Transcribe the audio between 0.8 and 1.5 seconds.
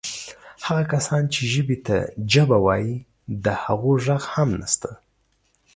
کسان چې